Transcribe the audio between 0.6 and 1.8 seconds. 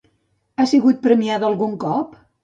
Ha sigut premiada algun